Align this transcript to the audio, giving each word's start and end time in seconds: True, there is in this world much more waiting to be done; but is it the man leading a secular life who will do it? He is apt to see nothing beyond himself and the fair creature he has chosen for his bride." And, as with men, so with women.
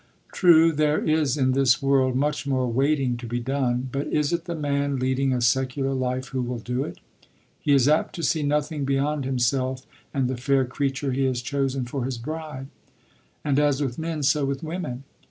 True, 0.33 0.71
there 0.71 0.97
is 0.99 1.37
in 1.37 1.51
this 1.51 1.79
world 1.79 2.15
much 2.15 2.47
more 2.47 2.67
waiting 2.67 3.17
to 3.17 3.27
be 3.27 3.39
done; 3.39 3.87
but 3.91 4.07
is 4.07 4.33
it 4.33 4.45
the 4.45 4.55
man 4.55 4.97
leading 4.97 5.31
a 5.31 5.41
secular 5.41 5.93
life 5.93 6.29
who 6.29 6.41
will 6.41 6.57
do 6.57 6.83
it? 6.83 6.97
He 7.59 7.71
is 7.73 7.87
apt 7.87 8.15
to 8.15 8.23
see 8.23 8.41
nothing 8.41 8.83
beyond 8.83 9.25
himself 9.25 9.85
and 10.11 10.27
the 10.27 10.37
fair 10.37 10.65
creature 10.65 11.11
he 11.11 11.25
has 11.25 11.43
chosen 11.43 11.85
for 11.85 12.03
his 12.03 12.17
bride." 12.17 12.69
And, 13.45 13.59
as 13.59 13.79
with 13.79 13.99
men, 13.99 14.23
so 14.23 14.43
with 14.43 14.63
women. 14.63 15.03